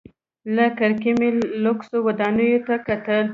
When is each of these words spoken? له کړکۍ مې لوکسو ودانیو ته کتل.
له 0.55 0.65
کړکۍ 0.77 1.11
مې 1.19 1.29
لوکسو 1.63 1.97
ودانیو 2.07 2.63
ته 2.67 2.75
کتل. 2.87 3.25